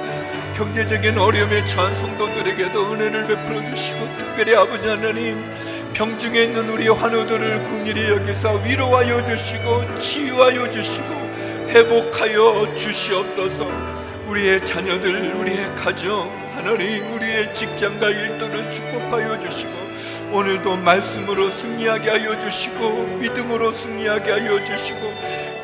경제적인 0.55 1.17
어려움에 1.17 1.65
처한 1.67 1.93
성도들에게도 1.95 2.93
은혜를 2.93 3.27
베풀어 3.27 3.63
주시고 3.69 4.17
특별히 4.17 4.55
아버지 4.55 4.87
하나님 4.87 5.43
병중에 5.99 6.43
있는 6.43 6.69
우리 6.69 6.87
환우들을 6.87 7.65
궁일이 7.65 8.09
여기서 8.09 8.53
위로하여 8.63 9.21
주시고 9.21 9.99
치유하여 9.99 10.71
주시고 10.71 11.13
회복하여 11.67 12.73
주시옵소서. 12.77 13.67
우리의 14.29 14.65
자녀들 14.65 15.35
우리의 15.35 15.75
가정 15.75 16.31
하나님 16.55 17.03
우리의 17.13 17.53
직장과 17.53 18.11
일들을 18.11 18.71
축복하여 18.71 19.41
주시고 19.41 19.71
오늘도 20.31 20.77
말씀으로 20.77 21.49
승리하게 21.49 22.09
하여 22.11 22.49
주시고 22.49 23.17
믿음으로 23.19 23.73
승리하게 23.73 24.31
하여 24.31 24.63
주시고 24.63 25.13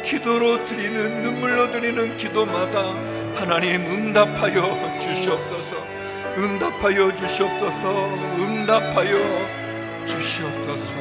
기도로 0.04 0.66
드리는 0.66 1.24
눈물로 1.24 1.72
드리는 1.72 2.18
기도마다 2.18 2.92
하나님 3.36 3.86
응답하여 3.86 5.00
주시옵소서. 5.00 5.78
응답하여 6.38 7.16
주시옵소서. 7.16 8.10
응답하여 8.38 9.65
주시옵소서. 10.06 10.94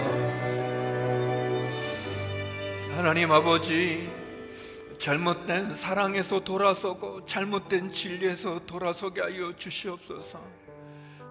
하나님 2.96 3.30
아버지, 3.32 4.10
잘못된 4.98 5.74
사랑에서 5.74 6.42
돌아서고 6.42 7.26
잘못된 7.26 7.92
진리에서 7.92 8.60
돌아서게 8.66 9.20
하여 9.20 9.54
주시옵소서. 9.56 10.40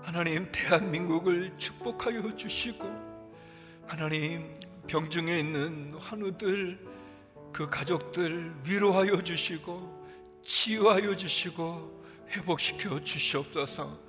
하나님 0.04 0.52
대한민국을 0.52 1.54
축복하여 1.58 2.36
주시고 2.36 2.86
하나님 3.88 4.54
병중에 4.88 5.40
있는 5.40 5.94
환우들 5.98 6.78
그 7.54 7.70
가족들 7.70 8.54
위로하여 8.66 9.24
주시고 9.24 10.04
치유하여 10.46 11.16
주시고 11.16 12.03
회복시켜 12.30 13.04
주시옵소서. 13.04 14.00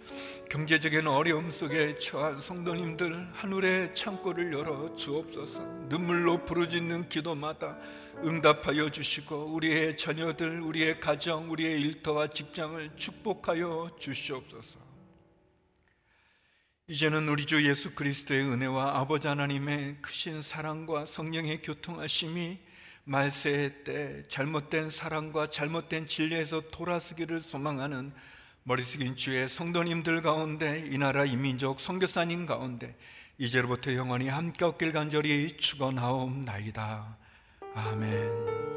경제적인 0.51 1.07
어려움 1.07 1.51
속에 1.51 1.99
처한 1.99 2.41
성도님들 2.41 3.29
하늘의 3.33 3.95
창고를 3.95 4.53
열어 4.53 4.95
주옵소서. 4.95 5.61
눈물로 5.89 6.45
부르짖는 6.45 7.09
기도마다 7.09 7.77
응답하여 8.25 8.91
주시고 8.91 9.55
우리의 9.55 9.97
자녀들, 9.97 10.61
우리의 10.61 11.01
가정, 11.01 11.51
우리의 11.51 11.81
일터와 11.81 12.29
직장을 12.29 12.97
축복하여 12.97 13.97
주시옵소서. 13.99 14.85
이제는 16.87 17.29
우리 17.29 17.47
주 17.47 17.67
예수 17.67 17.95
그리스도의 17.95 18.43
은혜와 18.45 18.99
아버지 18.99 19.27
하나님의 19.27 20.03
크신 20.03 20.43
사랑과 20.43 21.07
성령의 21.07 21.63
교통하심이 21.63 22.59
말세의 23.05 23.85
때 23.85 24.23
잘못된 24.29 24.91
사랑과 24.91 25.47
잘못된 25.47 26.07
진리에서 26.07 26.63
돌아서기를 26.71 27.43
소망하는 27.43 28.13
머리 28.63 28.83
숙인 28.83 29.15
주의 29.15 29.47
성도님들 29.47 30.23
가운데 30.23 30.89
이 30.91 30.97
나라 30.97 31.25
이민족 31.25 31.81
선교사님 31.81 32.47
가운데 32.47 32.97
이제로부터 33.37 33.95
영원히 33.95 34.29
함께 34.29 34.65
없길 34.65 34.93
간절히 34.93 35.57
축원하옵나이다. 35.59 37.19
아멘. 37.75 38.75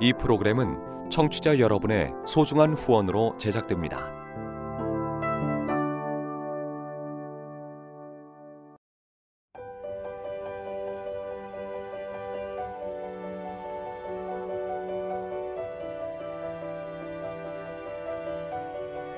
이 0.00 0.12
프로그램은 0.12 1.10
청취자 1.10 1.58
여러분의 1.58 2.12
소중한 2.24 2.72
후원으로 2.74 3.36
제작됩니다. 3.36 4.27